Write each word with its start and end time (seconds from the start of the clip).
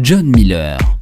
John 0.00 0.30
Miller. 0.30 0.97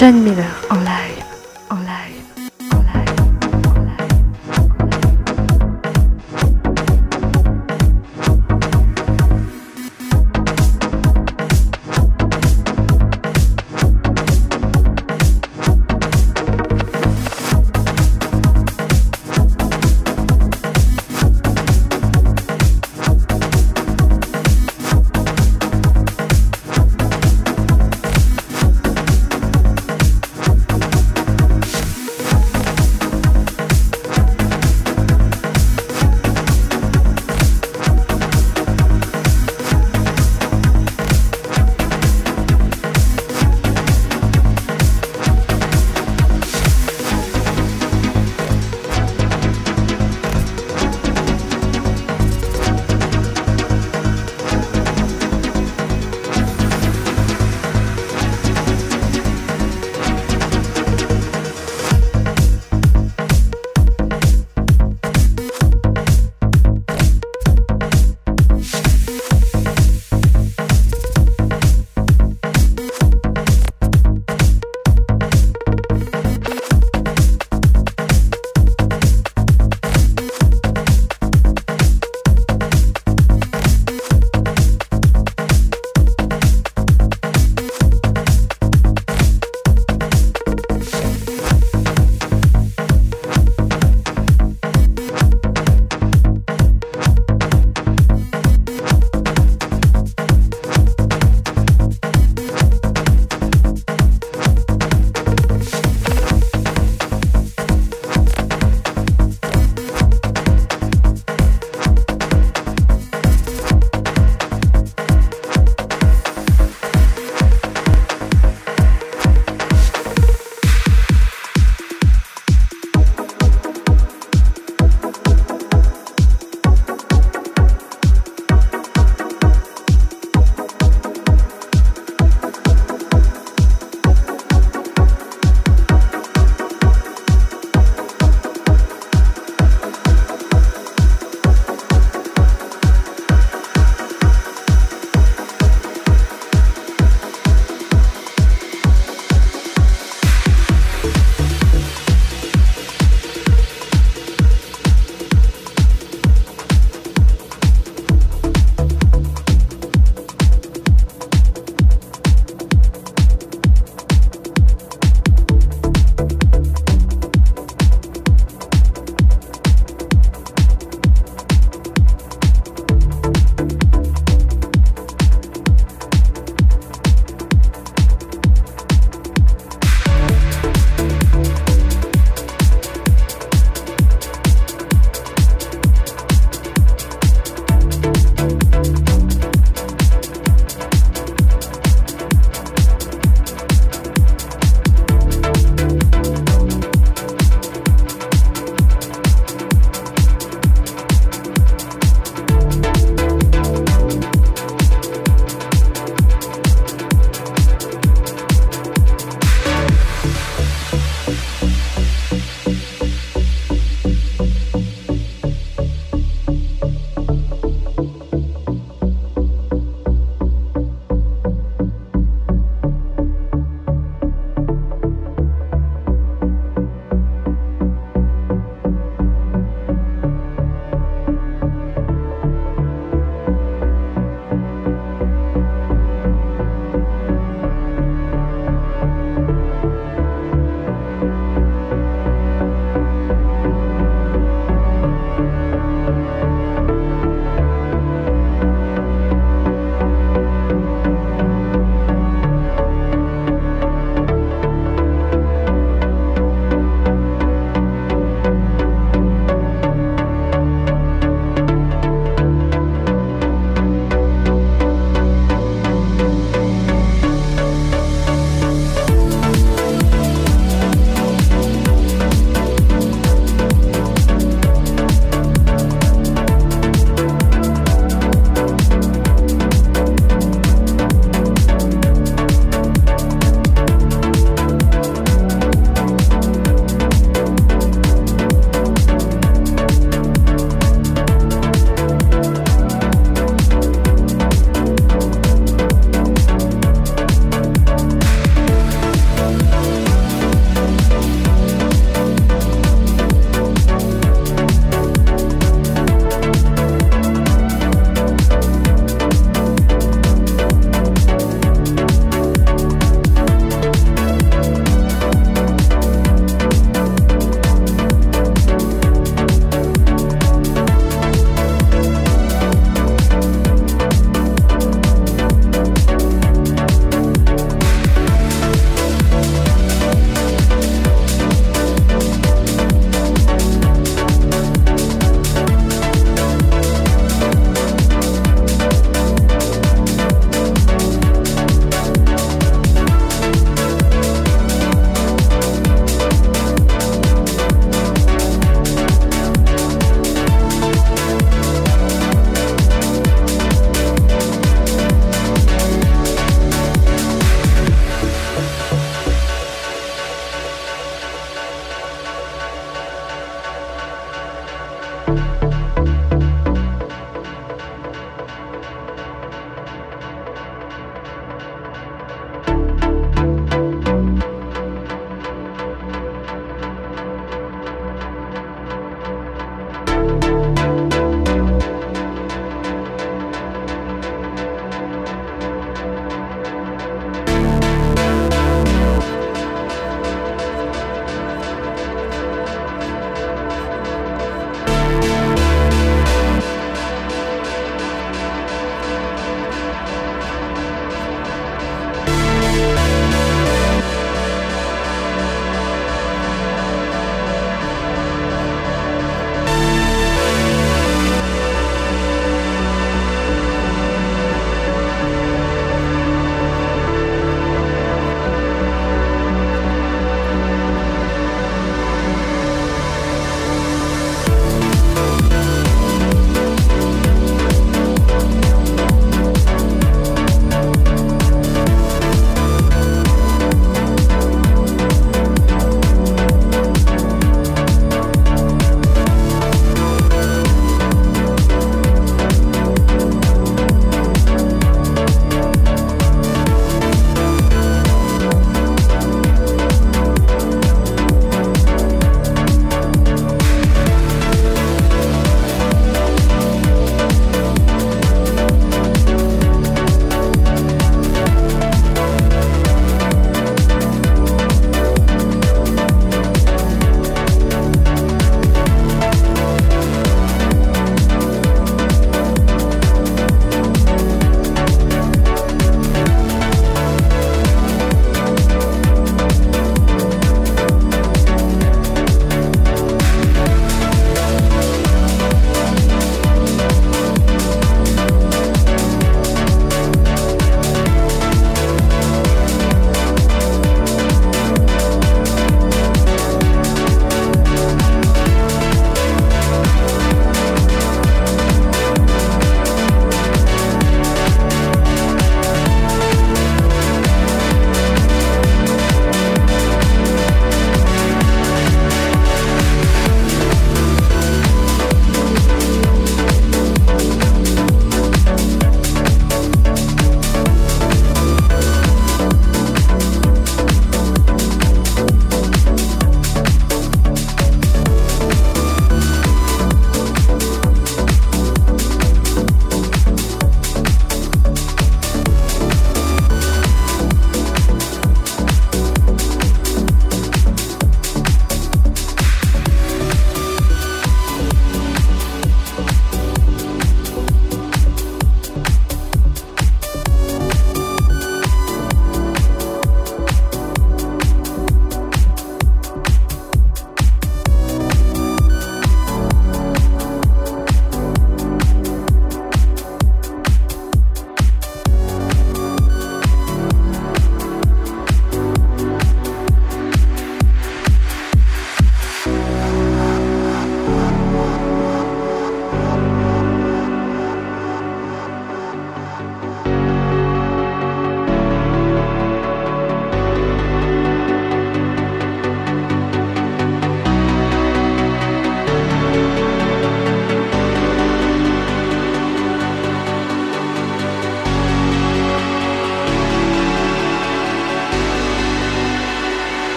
John 0.00 0.24
Miller 0.24 0.59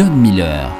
John 0.00 0.16
Miller. 0.16 0.79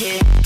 like. 0.00 0.45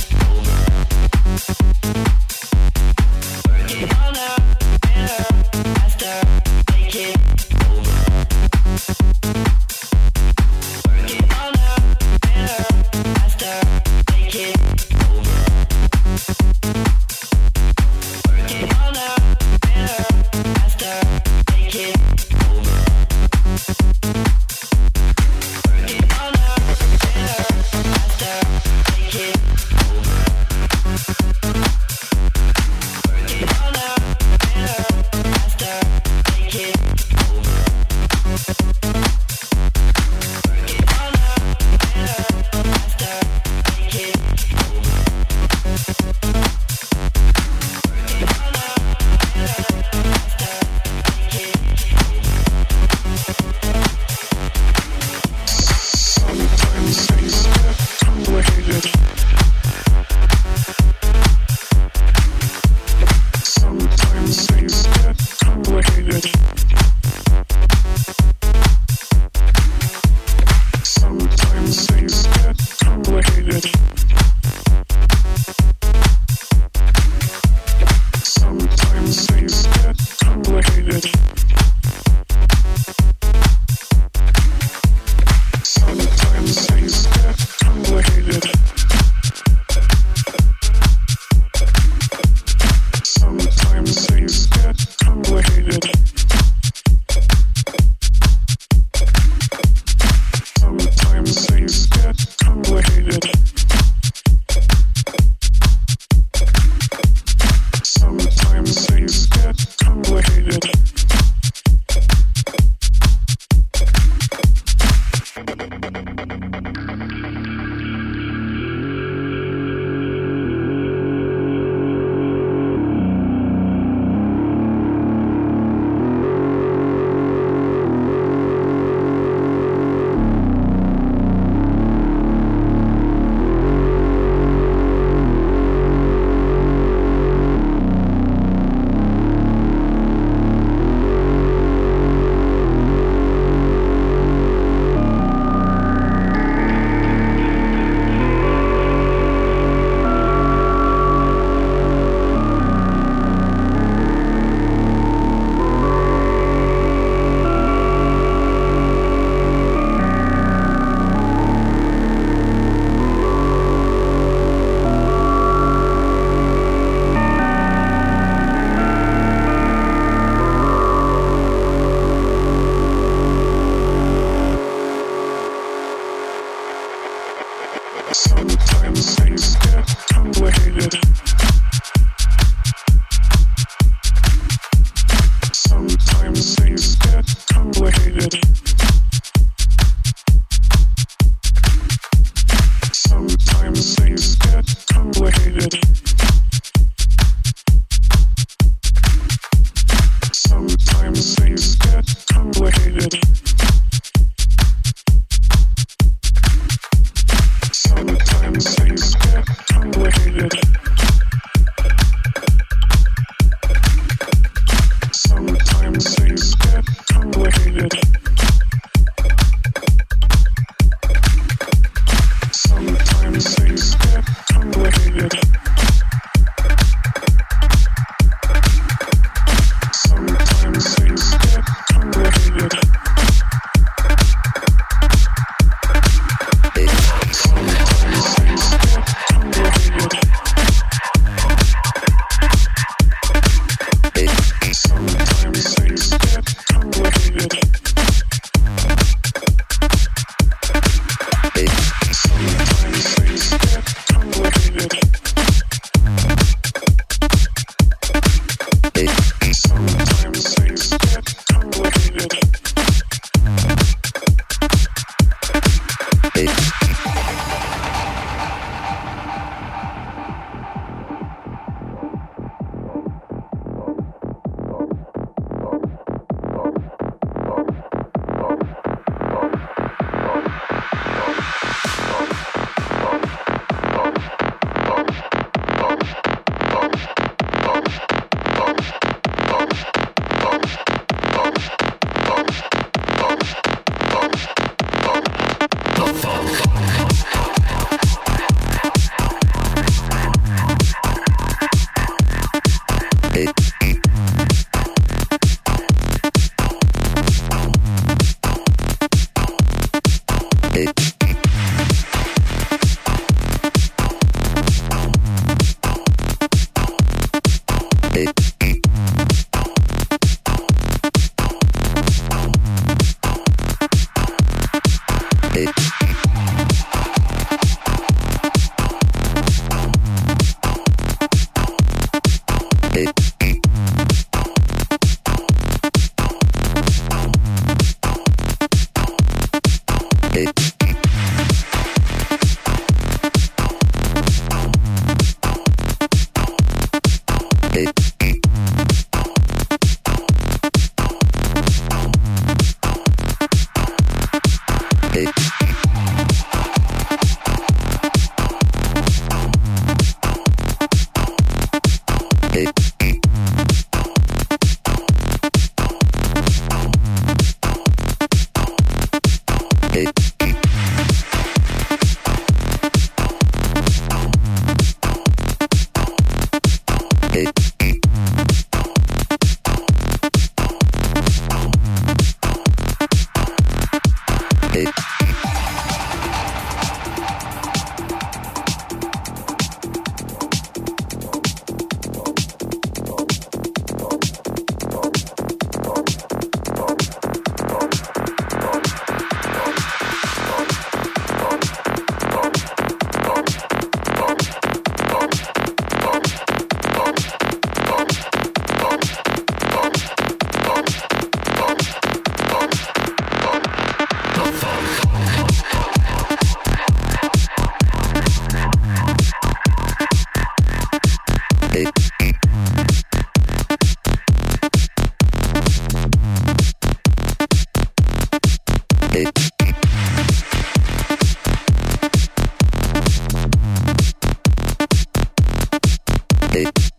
Bye. 436.51 436.90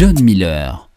John 0.00 0.24
Miller. 0.24 0.89